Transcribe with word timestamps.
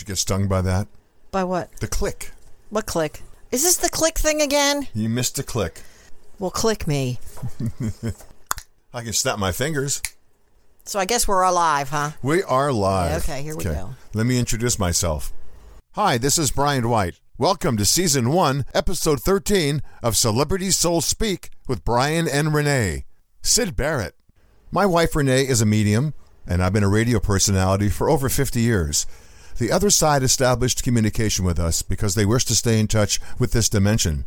Did 0.00 0.08
you 0.08 0.12
get 0.12 0.18
stung 0.18 0.48
by 0.48 0.62
that? 0.62 0.88
By 1.30 1.44
what? 1.44 1.76
The 1.76 1.86
click. 1.86 2.30
What 2.70 2.86
click? 2.86 3.20
Is 3.52 3.62
this 3.62 3.76
the 3.76 3.90
click 3.90 4.16
thing 4.16 4.40
again? 4.40 4.88
You 4.94 5.10
missed 5.10 5.38
a 5.38 5.42
click. 5.42 5.82
Well, 6.38 6.50
click 6.50 6.86
me. 6.86 7.18
I 8.94 9.02
can 9.02 9.12
snap 9.12 9.38
my 9.38 9.52
fingers. 9.52 10.00
So 10.84 10.98
I 10.98 11.04
guess 11.04 11.28
we're 11.28 11.42
alive, 11.42 11.90
huh? 11.90 12.12
We 12.22 12.42
are 12.42 12.72
live. 12.72 13.10
Yeah, 13.10 13.34
okay, 13.34 13.42
here 13.42 13.54
we 13.54 13.64
go. 13.64 13.90
Let 14.14 14.24
me 14.24 14.38
introduce 14.38 14.78
myself. 14.78 15.34
Hi, 15.92 16.16
this 16.16 16.38
is 16.38 16.50
Brian 16.50 16.88
White. 16.88 17.20
Welcome 17.36 17.76
to 17.76 17.84
Season 17.84 18.30
1, 18.30 18.64
Episode 18.72 19.20
13 19.20 19.82
of 20.02 20.16
Celebrity 20.16 20.70
Soul 20.70 21.02
Speak 21.02 21.50
with 21.68 21.84
Brian 21.84 22.26
and 22.26 22.54
Renee. 22.54 23.04
Syd 23.42 23.76
Barrett. 23.76 24.14
My 24.72 24.86
wife 24.86 25.14
Renee 25.14 25.46
is 25.46 25.60
a 25.60 25.66
medium, 25.66 26.14
and 26.46 26.62
I've 26.62 26.72
been 26.72 26.84
a 26.84 26.88
radio 26.88 27.20
personality 27.20 27.90
for 27.90 28.08
over 28.08 28.30
50 28.30 28.60
years. 28.60 29.06
The 29.58 29.72
other 29.72 29.90
side 29.90 30.22
established 30.22 30.82
communication 30.82 31.44
with 31.44 31.58
us 31.58 31.82
because 31.82 32.14
they 32.14 32.24
wish 32.24 32.44
to 32.46 32.54
stay 32.54 32.80
in 32.80 32.86
touch 32.86 33.20
with 33.38 33.52
this 33.52 33.68
dimension. 33.68 34.24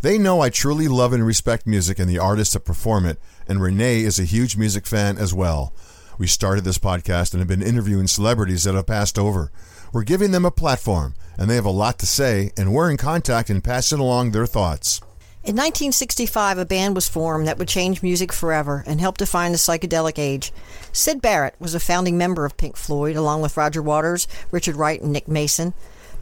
They 0.00 0.18
know 0.18 0.40
I 0.40 0.50
truly 0.50 0.86
love 0.86 1.12
and 1.12 1.26
respect 1.26 1.66
music 1.66 1.98
and 1.98 2.08
the 2.08 2.18
artists 2.18 2.54
that 2.54 2.60
perform 2.60 3.04
it, 3.04 3.18
and 3.48 3.60
Renee 3.60 4.02
is 4.02 4.18
a 4.18 4.24
huge 4.24 4.56
music 4.56 4.86
fan 4.86 5.18
as 5.18 5.34
well. 5.34 5.72
We 6.18 6.26
started 6.26 6.64
this 6.64 6.78
podcast 6.78 7.32
and 7.32 7.40
have 7.40 7.48
been 7.48 7.62
interviewing 7.62 8.06
celebrities 8.06 8.64
that 8.64 8.74
have 8.74 8.86
passed 8.86 9.18
over. 9.18 9.50
We're 9.92 10.04
giving 10.04 10.30
them 10.30 10.44
a 10.44 10.50
platform, 10.50 11.14
and 11.36 11.48
they 11.48 11.54
have 11.54 11.64
a 11.64 11.70
lot 11.70 11.98
to 12.00 12.06
say, 12.06 12.52
and 12.56 12.72
we're 12.72 12.90
in 12.90 12.96
contact 12.96 13.50
and 13.50 13.62
passing 13.62 13.98
along 13.98 14.30
their 14.30 14.46
thoughts. 14.46 15.00
In 15.48 15.54
1965, 15.54 16.58
a 16.58 16.66
band 16.66 16.94
was 16.94 17.08
formed 17.08 17.48
that 17.48 17.56
would 17.56 17.68
change 17.68 18.02
music 18.02 18.34
forever 18.34 18.84
and 18.86 19.00
help 19.00 19.16
define 19.16 19.52
the 19.52 19.56
psychedelic 19.56 20.18
age. 20.18 20.52
Syd 20.92 21.22
Barrett 21.22 21.54
was 21.58 21.74
a 21.74 21.80
founding 21.80 22.18
member 22.18 22.44
of 22.44 22.58
Pink 22.58 22.76
Floyd, 22.76 23.16
along 23.16 23.40
with 23.40 23.56
Roger 23.56 23.80
Waters, 23.80 24.28
Richard 24.50 24.76
Wright, 24.76 25.00
and 25.00 25.10
Nick 25.10 25.26
Mason. 25.26 25.72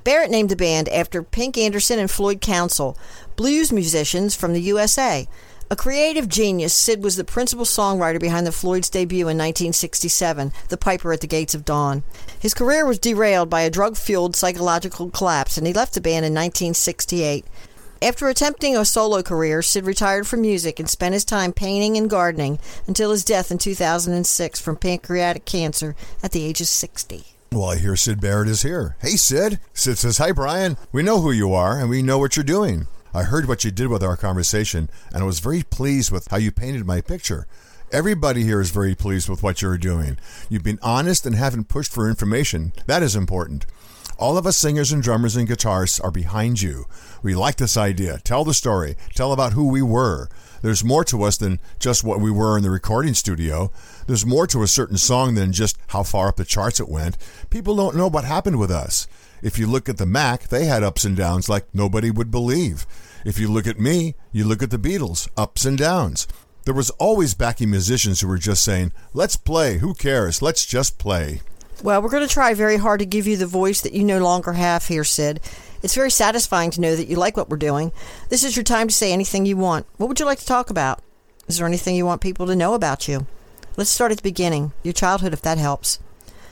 Barrett 0.05 0.31
named 0.31 0.49
the 0.49 0.55
band 0.55 0.89
after 0.91 1.25
Pink 1.25 1.59
Anderson 1.59 1.99
and 1.99 2.09
Floyd 2.09 2.41
Council, 2.41 2.97
blues 3.35 3.73
musicians 3.73 4.37
from 4.37 4.53
the 4.53 4.63
USA. 4.63 5.27
A 5.73 5.75
creative 5.75 6.29
genius, 6.29 6.73
Syd 6.73 7.03
was 7.03 7.17
the 7.17 7.25
principal 7.25 7.65
songwriter 7.65 8.21
behind 8.21 8.47
the 8.47 8.53
Floyd's 8.53 8.89
debut 8.89 9.23
in 9.23 9.37
1967, 9.37 10.53
The 10.69 10.77
Piper 10.77 11.13
at 11.13 11.21
the 11.21 11.27
Gates 11.27 11.53
of 11.53 11.65
Dawn. 11.65 12.05
His 12.39 12.55
career 12.55 12.87
was 12.87 13.01
derailed 13.01 13.51
by 13.51 13.63
a 13.63 13.71
drug 13.71 13.97
fueled 13.97 14.37
psychological 14.37 15.11
collapse, 15.11 15.59
and 15.59 15.67
he 15.67 15.73
left 15.73 15.95
the 15.95 16.01
band 16.01 16.25
in 16.25 16.33
1968. 16.33 17.45
After 18.07 18.29
attempting 18.29 18.77
a 18.77 18.85
solo 18.85 19.21
career, 19.21 19.63
Syd 19.63 19.85
retired 19.85 20.29
from 20.29 20.43
music 20.43 20.79
and 20.79 20.89
spent 20.89 21.13
his 21.13 21.25
time 21.25 21.53
painting 21.53 21.97
and 21.97 22.09
gardening 22.09 22.61
until 22.87 23.11
his 23.11 23.25
death 23.25 23.51
in 23.51 23.59
2006 23.59 24.61
from 24.61 24.77
pancreatic 24.77 25.45
cancer 25.45 25.97
at 26.23 26.31
the 26.31 26.45
age 26.45 26.61
of 26.61 26.69
60. 26.69 27.25
Well, 27.51 27.65
I 27.65 27.79
hear 27.79 27.97
Syd 27.97 28.21
Barrett 28.21 28.47
is 28.47 28.63
here. 28.63 28.95
Hey, 29.01 29.17
Syd. 29.17 29.59
Syd 29.75 29.99
says, 29.99 30.19
Hi, 30.19 30.31
Brian. 30.31 30.77
We 30.93 31.03
know 31.03 31.21
who 31.21 31.33
you 31.33 31.53
are 31.53 31.81
and 31.81 31.91
we 31.91 32.01
know 32.01 32.19
what 32.19 32.37
you're 32.37 32.45
doing. 32.45 32.87
I 33.13 33.25
heard 33.25 33.49
what 33.49 33.65
you 33.65 33.73
did 33.73 33.89
with 33.89 34.05
our 34.05 34.17
conversation 34.17 34.89
and 35.13 35.25
I 35.25 35.27
was 35.27 35.41
very 35.41 35.65
pleased 35.65 36.13
with 36.13 36.29
how 36.29 36.37
you 36.37 36.53
painted 36.53 36.87
my 36.87 37.01
picture. 37.01 37.49
Everybody 37.91 38.45
here 38.45 38.61
is 38.61 38.71
very 38.71 38.95
pleased 38.95 39.29
with 39.29 39.43
what 39.43 39.63
you're 39.63 39.79
doing. 39.79 40.17
You've 40.49 40.63
been 40.63 40.79
honest 40.81 41.27
and 41.27 41.35
haven't 41.35 41.69
pushed 41.69 41.93
for 41.93 42.09
information. 42.09 42.73
That 42.87 43.03
is 43.03 43.17
important. 43.17 43.67
All 44.19 44.39
of 44.39 44.47
us 44.47 44.57
singers 44.57 44.93
and 44.93 45.03
drummers 45.03 45.37
and 45.37 45.47
guitarists 45.47 46.03
are 46.03 46.11
behind 46.11 46.63
you. 46.63 46.87
We 47.23 47.35
like 47.35 47.57
this 47.57 47.77
idea. 47.77 48.19
Tell 48.25 48.45
the 48.45 48.55
story. 48.55 48.97
Tell 49.15 49.31
about 49.31 49.53
who 49.53 49.69
we 49.69 49.83
were. 49.83 50.31
There's 50.63 50.83
more 50.83 51.05
to 51.05 51.23
us 51.23 51.37
than 51.37 51.61
just 51.79 52.03
what 52.03 52.19
we 52.19 52.31
were 52.31 52.57
in 52.57 52.63
the 52.63 52.71
recording 52.71 53.13
studio. 53.13 53.71
There's 54.07 54.25
more 54.25 54.47
to 54.47 54.63
a 54.63 54.69
certain 54.69 54.97
song 54.97 55.35
than 55.35 55.53
just 55.53 55.79
how 55.89 56.03
far 56.03 56.29
up 56.29 56.37
the 56.37 56.47
charts 56.47 56.81
it 56.81 56.89
went. 56.89 57.19
People 57.51 57.77
don't 57.77 57.95
know 57.95 58.09
what 58.09 58.25
happened 58.25 58.59
with 58.59 58.71
us. 58.71 59.07
If 59.43 59.59
you 59.59 59.67
look 59.67 59.87
at 59.87 59.99
the 59.99 60.07
Mac, 60.07 60.49
they 60.49 60.65
had 60.65 60.83
ups 60.83 61.05
and 61.05 61.15
downs 61.15 61.51
like 61.51 61.67
nobody 61.75 62.11
would 62.11 62.31
believe. 62.31 62.87
If 63.27 63.39
you 63.39 63.49
look 63.49 63.67
at 63.67 63.79
me, 63.79 64.15
you 64.33 64.45
look 64.45 64.63
at 64.63 64.71
the 64.71 64.79
Beatles, 64.79 65.29
ups 65.37 65.67
and 65.67 65.77
downs. 65.77 66.27
There 66.65 66.73
was 66.73 66.91
always 66.91 67.35
backing 67.35 67.71
musicians 67.71 68.21
who 68.21 68.29
were 68.29 68.39
just 68.39 68.65
saying, 68.65 68.93
let's 69.13 69.37
play, 69.37 69.79
who 69.79 69.93
cares, 69.93 70.41
let's 70.41 70.65
just 70.65 70.99
play. 70.99 71.43
Well, 71.83 72.01
we're 72.01 72.09
going 72.09 72.27
to 72.27 72.33
try 72.33 72.55
very 72.55 72.79
hard 72.79 73.01
to 73.01 73.07
give 73.07 73.27
you 73.27 73.37
the 73.37 73.47
voice 73.47 73.83
that 73.83 73.93
you 73.93 74.03
no 74.03 74.19
longer 74.19 74.55
have 74.55 74.87
here, 74.87 75.05
Syd. 75.05 75.41
It's 75.83 75.95
very 75.95 76.11
satisfying 76.11 76.71
to 76.73 76.81
know 76.81 76.97
that 76.97 77.07
you 77.07 77.17
like 77.17 77.37
what 77.37 77.51
we're 77.51 77.59
doing. 77.59 77.93
This 78.31 78.45
is 78.45 78.57
your 78.57 78.65
time 78.65 78.89
to 78.89 78.95
say 78.95 79.13
anything 79.13 79.45
you 79.45 79.59
want. 79.59 79.87
What 79.99 80.09
would 80.09 80.19
you 80.19 80.25
like 80.25 80.39
to 80.39 80.47
talk 80.47 80.71
about? 80.71 81.01
Is 81.49 81.59
there 81.59 81.67
anything 81.67 81.95
you 81.95 82.07
want 82.07 82.23
people 82.23 82.47
to 82.47 82.57
know 82.57 82.73
about 82.73 83.07
you? 83.07 83.27
Let's 83.77 83.91
start 83.91 84.11
at 84.11 84.17
the 84.17 84.23
beginning, 84.23 84.73
your 84.83 84.95
childhood, 84.95 85.35
if 85.35 85.43
that 85.43 85.59
helps. 85.59 85.99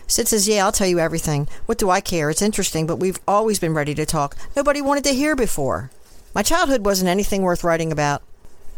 Syd 0.06 0.28
says, 0.28 0.46
Yeah, 0.46 0.64
I'll 0.64 0.72
tell 0.72 0.86
you 0.86 0.98
everything. 0.98 1.48
What 1.64 1.78
do 1.78 1.88
I 1.88 2.02
care? 2.02 2.28
It's 2.28 2.42
interesting, 2.42 2.86
but 2.86 2.96
we've 2.96 3.18
always 3.26 3.58
been 3.58 3.72
ready 3.72 3.94
to 3.94 4.04
talk. 4.04 4.36
Nobody 4.54 4.82
wanted 4.82 5.04
to 5.04 5.14
hear 5.14 5.34
before. 5.34 5.90
My 6.34 6.42
childhood 6.42 6.84
wasn't 6.84 7.08
anything 7.08 7.40
worth 7.42 7.64
writing 7.64 7.90
about. 7.90 8.22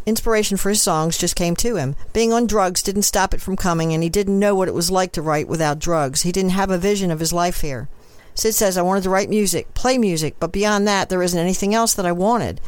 Inspiration 0.06 0.56
for 0.56 0.68
his 0.68 0.80
songs 0.80 1.18
just 1.18 1.34
came 1.34 1.56
to 1.56 1.74
him. 1.74 1.96
Being 2.12 2.32
on 2.32 2.46
drugs 2.46 2.80
didn't 2.80 3.02
stop 3.02 3.34
it 3.34 3.40
from 3.40 3.56
coming, 3.56 3.92
and 3.92 4.04
he 4.04 4.08
didn't 4.08 4.38
know 4.38 4.54
what 4.54 4.68
it 4.68 4.74
was 4.74 4.88
like 4.88 5.10
to 5.12 5.22
write 5.22 5.48
without 5.48 5.80
drugs. 5.80 6.22
He 6.22 6.30
didn't 6.30 6.52
have 6.52 6.70
a 6.70 6.78
vision 6.78 7.10
of 7.10 7.18
his 7.18 7.32
life 7.32 7.60
here. 7.60 7.88
Syd 8.36 8.54
says, 8.54 8.78
I 8.78 8.82
wanted 8.82 9.02
to 9.02 9.10
write 9.10 9.28
music, 9.28 9.74
play 9.74 9.98
music, 9.98 10.36
but 10.38 10.52
beyond 10.52 10.86
that, 10.86 11.08
there 11.08 11.22
isn't 11.22 11.38
anything 11.38 11.74
else 11.74 11.92
that 11.94 12.06
I 12.06 12.12
wanted. 12.12 12.60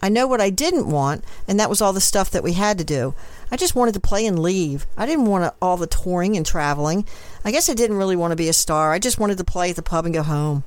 I 0.00 0.08
know 0.08 0.28
what 0.28 0.40
I 0.40 0.50
didn't 0.50 0.88
want, 0.88 1.24
and 1.48 1.58
that 1.58 1.70
was 1.70 1.80
all 1.80 1.92
the 1.92 2.00
stuff 2.00 2.30
that 2.30 2.44
we 2.44 2.52
had 2.52 2.78
to 2.78 2.84
do. 2.84 3.14
I 3.50 3.56
just 3.56 3.74
wanted 3.74 3.94
to 3.94 4.00
play 4.00 4.24
and 4.26 4.38
leave. 4.38 4.86
I 4.96 5.06
didn't 5.06 5.26
want 5.26 5.52
all 5.60 5.76
the 5.76 5.86
touring 5.88 6.36
and 6.36 6.46
traveling. 6.46 7.06
I 7.44 7.50
guess 7.50 7.68
I 7.68 7.74
didn't 7.74 7.96
really 7.96 8.14
want 8.14 8.30
to 8.32 8.36
be 8.36 8.48
a 8.48 8.52
star. 8.52 8.92
I 8.92 9.00
just 9.00 9.18
wanted 9.18 9.38
to 9.38 9.44
play 9.44 9.70
at 9.70 9.76
the 9.76 9.82
pub 9.82 10.04
and 10.04 10.14
go 10.14 10.22
home. 10.22 10.62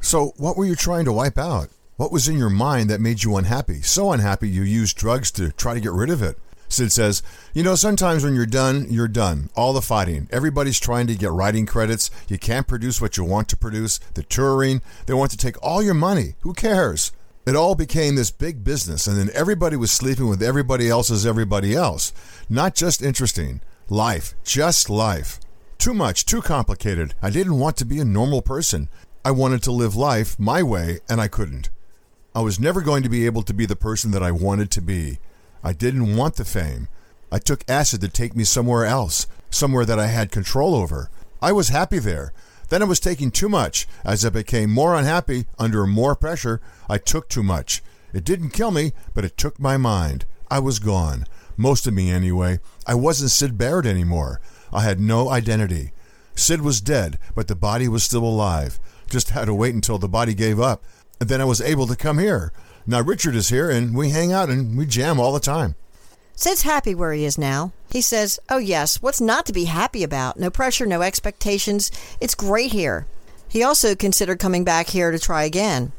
So, 0.00 0.34
what 0.36 0.56
were 0.56 0.66
you 0.66 0.74
trying 0.74 1.04
to 1.06 1.12
wipe 1.12 1.38
out? 1.38 1.68
What 2.02 2.10
was 2.10 2.26
in 2.26 2.36
your 2.36 2.50
mind 2.50 2.90
that 2.90 3.00
made 3.00 3.22
you 3.22 3.36
unhappy? 3.36 3.80
So 3.80 4.10
unhappy 4.10 4.48
you 4.48 4.62
used 4.62 4.96
drugs 4.96 5.30
to 5.30 5.52
try 5.52 5.74
to 5.74 5.80
get 5.80 5.92
rid 5.92 6.10
of 6.10 6.20
it. 6.20 6.36
Syd 6.68 6.90
says, 6.90 7.22
You 7.54 7.62
know, 7.62 7.76
sometimes 7.76 8.24
when 8.24 8.34
you're 8.34 8.44
done, 8.44 8.88
you're 8.90 9.06
done. 9.06 9.50
All 9.54 9.72
the 9.72 9.80
fighting. 9.80 10.26
Everybody's 10.32 10.80
trying 10.80 11.06
to 11.06 11.14
get 11.14 11.30
writing 11.30 11.64
credits. 11.64 12.10
You 12.26 12.40
can't 12.40 12.66
produce 12.66 13.00
what 13.00 13.16
you 13.16 13.22
want 13.22 13.48
to 13.50 13.56
produce. 13.56 13.98
The 14.14 14.24
touring. 14.24 14.82
They 15.06 15.14
want 15.14 15.30
to 15.30 15.36
take 15.36 15.62
all 15.62 15.80
your 15.80 15.94
money. 15.94 16.34
Who 16.40 16.54
cares? 16.54 17.12
It 17.46 17.54
all 17.54 17.76
became 17.76 18.16
this 18.16 18.32
big 18.32 18.64
business, 18.64 19.06
and 19.06 19.16
then 19.16 19.30
everybody 19.32 19.76
was 19.76 19.92
sleeping 19.92 20.28
with 20.28 20.42
everybody 20.42 20.90
else's 20.90 21.24
everybody 21.24 21.72
else. 21.76 22.12
Not 22.50 22.74
just 22.74 23.00
interesting. 23.00 23.60
Life. 23.88 24.34
Just 24.42 24.90
life. 24.90 25.38
Too 25.78 25.94
much, 25.94 26.26
too 26.26 26.42
complicated. 26.42 27.14
I 27.22 27.30
didn't 27.30 27.60
want 27.60 27.76
to 27.76 27.84
be 27.84 28.00
a 28.00 28.04
normal 28.04 28.42
person. 28.42 28.88
I 29.24 29.30
wanted 29.30 29.62
to 29.62 29.70
live 29.70 29.94
life 29.94 30.36
my 30.36 30.64
way, 30.64 30.98
and 31.08 31.20
I 31.20 31.28
couldn't. 31.28 31.70
I 32.34 32.40
was 32.40 32.58
never 32.58 32.80
going 32.80 33.02
to 33.02 33.10
be 33.10 33.26
able 33.26 33.42
to 33.42 33.52
be 33.52 33.66
the 33.66 33.76
person 33.76 34.10
that 34.12 34.22
I 34.22 34.30
wanted 34.30 34.70
to 34.70 34.80
be. 34.80 35.18
I 35.62 35.74
didn't 35.74 36.16
want 36.16 36.36
the 36.36 36.46
fame. 36.46 36.88
I 37.30 37.38
took 37.38 37.62
acid 37.68 38.00
to 38.00 38.08
take 38.08 38.34
me 38.34 38.44
somewhere 38.44 38.86
else, 38.86 39.26
somewhere 39.50 39.84
that 39.84 39.98
I 39.98 40.06
had 40.06 40.32
control 40.32 40.74
over. 40.74 41.10
I 41.42 41.52
was 41.52 41.68
happy 41.68 41.98
there. 41.98 42.32
Then 42.70 42.80
I 42.80 42.86
was 42.86 43.00
taking 43.00 43.30
too 43.30 43.50
much. 43.50 43.86
As 44.02 44.24
I 44.24 44.30
became 44.30 44.70
more 44.70 44.94
unhappy, 44.94 45.44
under 45.58 45.86
more 45.86 46.16
pressure, 46.16 46.62
I 46.88 46.96
took 46.96 47.28
too 47.28 47.42
much. 47.42 47.82
It 48.14 48.24
didn't 48.24 48.50
kill 48.50 48.70
me, 48.70 48.92
but 49.12 49.26
it 49.26 49.36
took 49.36 49.60
my 49.60 49.76
mind. 49.76 50.24
I 50.50 50.58
was 50.58 50.78
gone. 50.78 51.26
Most 51.58 51.86
of 51.86 51.92
me, 51.92 52.10
anyway. 52.10 52.60
I 52.86 52.94
wasn't 52.94 53.30
Syd 53.30 53.58
Barrett 53.58 53.84
anymore. 53.84 54.40
I 54.72 54.84
had 54.84 55.00
no 55.00 55.28
identity. 55.28 55.92
Syd 56.34 56.62
was 56.62 56.80
dead, 56.80 57.18
but 57.34 57.48
the 57.48 57.54
body 57.54 57.88
was 57.88 58.02
still 58.02 58.24
alive. 58.24 58.80
Just 59.10 59.30
had 59.30 59.44
to 59.44 59.54
wait 59.54 59.74
until 59.74 59.98
the 59.98 60.08
body 60.08 60.32
gave 60.32 60.58
up 60.58 60.82
and 61.22 61.28
then 61.28 61.40
I 61.40 61.44
was 61.44 61.60
able 61.60 61.86
to 61.86 61.94
come 61.94 62.18
here. 62.18 62.52
Now 62.84 63.00
Richard 63.00 63.36
is 63.36 63.48
here, 63.48 63.70
and 63.70 63.94
we 63.94 64.10
hang 64.10 64.32
out 64.32 64.48
and 64.48 64.76
we 64.76 64.86
jam 64.86 65.20
all 65.20 65.32
the 65.32 65.38
time. 65.38 65.76
Syd's 66.34 66.62
happy 66.62 66.96
where 66.96 67.12
he 67.12 67.24
is 67.24 67.38
now. 67.38 67.70
He 67.92 68.00
says, 68.00 68.40
Oh, 68.48 68.58
yes, 68.58 69.00
what's 69.00 69.20
not 69.20 69.46
to 69.46 69.52
be 69.52 69.66
happy 69.66 70.02
about? 70.02 70.36
No 70.36 70.50
pressure, 70.50 70.84
no 70.84 71.00
expectations. 71.00 71.92
It's 72.20 72.34
great 72.34 72.72
here. 72.72 73.06
He 73.48 73.62
also 73.62 73.94
considered 73.94 74.40
coming 74.40 74.64
back 74.64 74.88
here 74.88 75.12
to 75.12 75.18
try 75.20 75.44
again. 75.44 75.92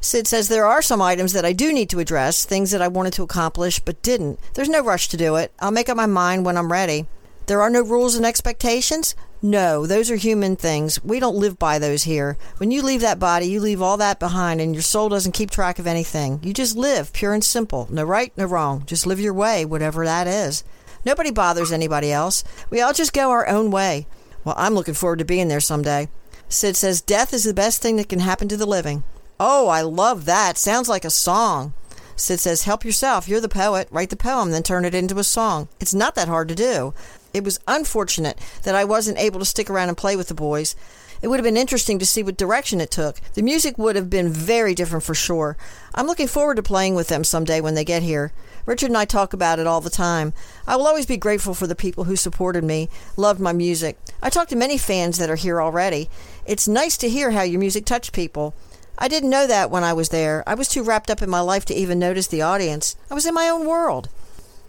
Syd 0.00 0.26
says 0.26 0.48
there 0.48 0.64
are 0.64 0.80
some 0.80 1.02
items 1.02 1.34
that 1.34 1.44
I 1.44 1.52
do 1.52 1.70
need 1.70 1.90
to 1.90 2.00
address, 2.00 2.46
things 2.46 2.70
that 2.70 2.80
I 2.80 2.88
wanted 2.88 3.12
to 3.14 3.22
accomplish 3.22 3.80
but 3.80 4.00
didn't. 4.00 4.40
There's 4.54 4.70
no 4.70 4.82
rush 4.82 5.08
to 5.08 5.18
do 5.18 5.36
it. 5.36 5.52
I'll 5.60 5.72
make 5.72 5.90
up 5.90 5.96
my 5.98 6.06
mind 6.06 6.46
when 6.46 6.56
I'm 6.56 6.72
ready. 6.72 7.04
There 7.50 7.62
are 7.62 7.68
no 7.68 7.82
rules 7.82 8.14
and 8.14 8.24
expectations? 8.24 9.16
No, 9.42 9.84
those 9.84 10.08
are 10.08 10.14
human 10.14 10.54
things. 10.54 11.02
We 11.02 11.18
don't 11.18 11.34
live 11.34 11.58
by 11.58 11.80
those 11.80 12.04
here. 12.04 12.38
When 12.58 12.70
you 12.70 12.80
leave 12.80 13.00
that 13.00 13.18
body, 13.18 13.46
you 13.46 13.58
leave 13.58 13.82
all 13.82 13.96
that 13.96 14.20
behind, 14.20 14.60
and 14.60 14.72
your 14.72 14.84
soul 14.84 15.08
doesn't 15.08 15.32
keep 15.32 15.50
track 15.50 15.80
of 15.80 15.86
anything. 15.88 16.38
You 16.44 16.54
just 16.54 16.76
live, 16.76 17.12
pure 17.12 17.34
and 17.34 17.42
simple. 17.42 17.88
No 17.90 18.04
right, 18.04 18.32
no 18.36 18.44
wrong. 18.44 18.84
Just 18.86 19.04
live 19.04 19.18
your 19.18 19.34
way, 19.34 19.64
whatever 19.64 20.04
that 20.04 20.28
is. 20.28 20.62
Nobody 21.04 21.32
bothers 21.32 21.72
anybody 21.72 22.12
else. 22.12 22.44
We 22.70 22.80
all 22.80 22.92
just 22.92 23.12
go 23.12 23.32
our 23.32 23.48
own 23.48 23.72
way. 23.72 24.06
Well, 24.44 24.54
I'm 24.56 24.74
looking 24.74 24.94
forward 24.94 25.18
to 25.18 25.24
being 25.24 25.48
there 25.48 25.58
someday. 25.58 26.08
Syd 26.48 26.76
says 26.76 27.00
death 27.00 27.34
is 27.34 27.42
the 27.42 27.52
best 27.52 27.82
thing 27.82 27.96
that 27.96 28.08
can 28.08 28.20
happen 28.20 28.46
to 28.46 28.56
the 28.56 28.64
living. 28.64 29.02
Oh, 29.40 29.66
I 29.66 29.80
love 29.80 30.24
that. 30.26 30.56
Sounds 30.56 30.88
like 30.88 31.04
a 31.04 31.10
song. 31.10 31.74
Syd 32.14 32.38
says, 32.38 32.62
Help 32.62 32.84
yourself. 32.84 33.26
You're 33.26 33.40
the 33.40 33.48
poet. 33.48 33.88
Write 33.90 34.10
the 34.10 34.16
poem, 34.16 34.52
then 34.52 34.62
turn 34.62 34.84
it 34.84 34.94
into 34.94 35.18
a 35.18 35.24
song. 35.24 35.68
It's 35.80 35.94
not 35.94 36.14
that 36.14 36.28
hard 36.28 36.48
to 36.48 36.54
do. 36.54 36.94
It 37.32 37.44
was 37.44 37.60
unfortunate 37.68 38.38
that 38.64 38.74
I 38.74 38.84
wasn't 38.84 39.18
able 39.18 39.38
to 39.40 39.46
stick 39.46 39.70
around 39.70 39.88
and 39.88 39.96
play 39.96 40.16
with 40.16 40.28
the 40.28 40.34
boys. 40.34 40.74
It 41.22 41.28
would 41.28 41.38
have 41.38 41.44
been 41.44 41.56
interesting 41.56 41.98
to 41.98 42.06
see 42.06 42.22
what 42.22 42.38
direction 42.38 42.80
it 42.80 42.90
took. 42.90 43.20
The 43.34 43.42
music 43.42 43.76
would 43.76 43.94
have 43.94 44.08
been 44.08 44.30
very 44.30 44.74
different 44.74 45.04
for 45.04 45.14
sure. 45.14 45.56
I'm 45.94 46.06
looking 46.06 46.26
forward 46.26 46.56
to 46.56 46.62
playing 46.62 46.94
with 46.94 47.08
them 47.08 47.24
someday 47.24 47.60
when 47.60 47.74
they 47.74 47.84
get 47.84 48.02
here. 48.02 48.32
Richard 48.64 48.86
and 48.86 48.96
I 48.96 49.04
talk 49.04 49.32
about 49.32 49.58
it 49.58 49.66
all 49.66 49.80
the 49.80 49.90
time. 49.90 50.32
I 50.66 50.76
will 50.76 50.86
always 50.86 51.06
be 51.06 51.16
grateful 51.16 51.54
for 51.54 51.66
the 51.66 51.74
people 51.74 52.04
who 52.04 52.16
supported 52.16 52.64
me, 52.64 52.88
loved 53.16 53.40
my 53.40 53.52
music. 53.52 53.98
I 54.22 54.30
talk 54.30 54.48
to 54.48 54.56
many 54.56 54.78
fans 54.78 55.18
that 55.18 55.30
are 55.30 55.36
here 55.36 55.60
already. 55.60 56.08
It's 56.46 56.68
nice 56.68 56.96
to 56.98 57.08
hear 57.08 57.32
how 57.32 57.42
your 57.42 57.60
music 57.60 57.84
touched 57.84 58.12
people. 58.12 58.54
I 58.98 59.08
didn't 59.08 59.30
know 59.30 59.46
that 59.46 59.70
when 59.70 59.84
I 59.84 59.92
was 59.92 60.08
there. 60.10 60.42
I 60.46 60.54
was 60.54 60.68
too 60.68 60.82
wrapped 60.82 61.10
up 61.10 61.22
in 61.22 61.30
my 61.30 61.40
life 61.40 61.64
to 61.66 61.74
even 61.74 61.98
notice 61.98 62.26
the 62.26 62.42
audience. 62.42 62.96
I 63.10 63.14
was 63.14 63.26
in 63.26 63.34
my 63.34 63.48
own 63.48 63.66
world. 63.66 64.08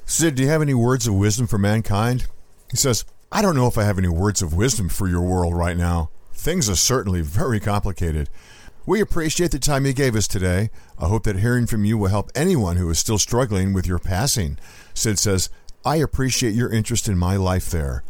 Syd, 0.06 0.36
do 0.36 0.44
you 0.44 0.50
have 0.50 0.62
any 0.62 0.74
words 0.74 1.08
of 1.08 1.16
wisdom 1.16 1.48
for 1.48 1.58
mankind? 1.58 2.28
He 2.72 2.78
says, 2.78 3.06
I 3.32 3.42
don't 3.42 3.56
know 3.56 3.68
if 3.68 3.78
I 3.78 3.84
have 3.84 3.98
any 3.98 4.08
words 4.08 4.42
of 4.42 4.54
wisdom 4.54 4.90
for 4.90 5.08
your 5.08 5.22
world 5.22 5.56
right 5.56 5.78
now. 5.78 6.10
Things 6.34 6.70
are 6.70 6.76
certainly 6.76 7.22
very 7.22 7.60
complicated. 7.60 8.30
We 8.86 9.00
appreciate 9.00 9.52
the 9.52 9.60
time 9.60 9.86
you 9.86 9.94
gave 9.94 10.16
us 10.16 10.28
today. 10.28 10.72
I 10.98 11.08
hope 11.08 11.24
that 11.26 11.38
hearing 11.38 11.68
from 11.68 11.86
you 11.86 11.98
will 11.98 12.08
help 12.08 12.32
anyone 12.34 12.78
who 12.78 12.90
is 12.90 12.98
still 12.98 13.20
struggling 13.20 13.74
with 13.74 13.86
your 13.86 14.00
passing. 14.00 14.58
Syd 14.94 15.20
says, 15.20 15.50
I 15.86 15.98
appreciate 15.98 16.56
your 16.56 16.72
interest 16.72 17.08
in 17.08 17.18
my 17.18 17.36
life 17.36 17.70
there. 17.70 18.04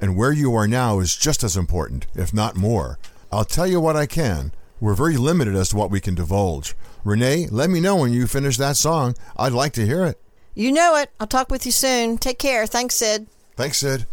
And 0.00 0.16
where 0.16 0.32
you 0.32 0.54
are 0.54 0.66
now 0.66 0.98
is 0.98 1.16
just 1.16 1.44
as 1.44 1.56
important, 1.56 2.06
if 2.14 2.34
not 2.34 2.56
more. 2.56 2.98
I'll 3.30 3.44
tell 3.44 3.66
you 3.66 3.80
what 3.80 3.96
I 3.96 4.06
can. 4.06 4.52
We're 4.80 4.94
very 4.94 5.16
limited 5.16 5.54
as 5.54 5.70
to 5.70 5.76
what 5.76 5.90
we 5.90 6.00
can 6.00 6.14
divulge. 6.14 6.74
Renee, 7.04 7.48
let 7.50 7.70
me 7.70 7.80
know 7.80 7.96
when 7.96 8.12
you 8.12 8.26
finish 8.26 8.56
that 8.56 8.76
song. 8.76 9.14
I'd 9.36 9.52
like 9.52 9.72
to 9.74 9.86
hear 9.86 10.04
it. 10.04 10.20
You 10.54 10.72
know 10.72 10.96
it. 10.96 11.10
I'll 11.20 11.26
talk 11.26 11.50
with 11.50 11.66
you 11.66 11.72
soon. 11.72 12.18
Take 12.18 12.38
care. 12.38 12.66
Thanks, 12.66 12.96
Syd. 12.96 13.26
Thanks, 13.56 13.78
Syd. 13.78 14.06